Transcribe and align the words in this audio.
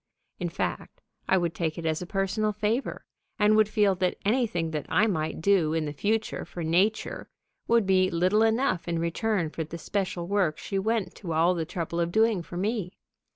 In 0.39 0.49
fact, 0.49 0.99
I 1.29 1.37
would 1.37 1.53
take 1.53 1.77
it 1.77 1.85
as 1.85 2.01
a 2.01 2.07
personal 2.07 2.51
favor, 2.53 3.05
and 3.37 3.55
would 3.55 3.69
feel 3.69 3.93
that 3.93 4.17
anything 4.25 4.71
that 4.71 4.87
I 4.89 5.05
might 5.05 5.41
do 5.41 5.73
in 5.75 5.85
the 5.85 5.93
future 5.93 6.43
for 6.43 6.63
Nature 6.63 7.29
would 7.67 7.85
be 7.85 8.09
little 8.09 8.41
enough 8.41 8.87
in 8.87 8.97
return 8.97 9.51
for 9.51 9.63
the 9.63 9.77
special 9.77 10.25
work 10.27 10.57
she 10.57 10.79
went 10.79 11.13
to 11.17 11.33
all 11.33 11.53
the 11.53 11.65
trouble 11.65 11.99
of 11.99 12.11
doing 12.11 12.41
for 12.41 12.57
me. 12.57 12.97